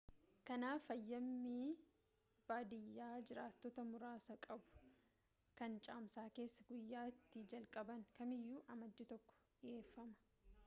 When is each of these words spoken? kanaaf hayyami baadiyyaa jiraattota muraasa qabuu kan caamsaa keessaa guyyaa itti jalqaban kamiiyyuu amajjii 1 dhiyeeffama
kanaaf 0.49 0.85
hayyami 0.91 1.57
baadiyyaa 2.51 3.17
jiraattota 3.29 3.83
muraasa 3.89 4.37
qabuu 4.47 4.89
kan 5.61 5.75
caamsaa 5.89 6.25
keessaa 6.39 6.65
guyyaa 6.71 7.03
itti 7.13 7.43
jalqaban 7.53 8.03
kamiiyyuu 8.21 8.63
amajjii 8.77 9.07
1 9.17 9.37
dhiyeeffama 9.37 10.19